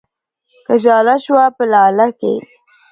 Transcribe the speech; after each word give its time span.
که 0.65 0.73
ژاله 0.83 1.15
شوه 1.25 1.45
په 1.57 1.63
لاله 1.71 2.07
کې 2.19 2.33